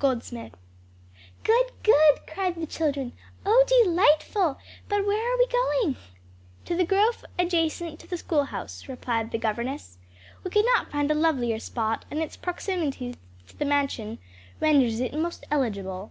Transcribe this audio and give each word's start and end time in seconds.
GOLDSMITH. 0.00 0.54
"Good! 1.44 1.66
good!" 1.84 2.26
cried 2.26 2.56
the 2.56 2.66
children. 2.66 3.12
"Oh, 3.46 3.62
delightful! 3.84 4.58
But 4.88 5.06
where 5.06 5.32
are 5.32 5.38
we 5.38 5.46
going?" 5.46 5.96
"To 6.64 6.74
the 6.74 6.84
grove 6.84 7.24
adjacent 7.38 8.00
to 8.00 8.08
the 8.08 8.16
schoolhouse," 8.18 8.88
replied 8.88 9.30
the 9.30 9.38
governess. 9.38 9.98
"We 10.42 10.50
could 10.50 10.64
not 10.74 10.90
find 10.90 11.08
a 11.08 11.14
lovelier 11.14 11.60
spot, 11.60 12.04
and 12.10 12.18
its 12.18 12.36
proximity 12.36 13.14
to 13.46 13.56
the 13.56 13.64
mansion 13.64 14.18
renders 14.60 14.98
it 14.98 15.14
most 15.14 15.46
eligible." 15.52 16.10